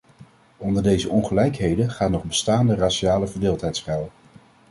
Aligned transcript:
Onder 0.57 0.83
deze 0.83 1.09
ongelijkheden 1.09 1.91
gaat 1.91 2.09
nog 2.09 2.23
bestaande 2.23 2.75
raciale 2.75 3.27
verdeeldheid 3.27 3.75
schuil. 3.75 4.11